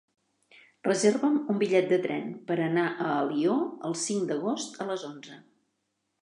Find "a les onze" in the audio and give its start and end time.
4.83-5.39